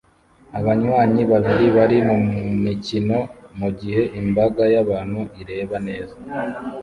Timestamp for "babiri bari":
1.31-1.97